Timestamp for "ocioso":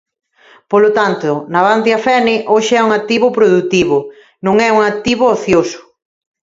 5.35-5.81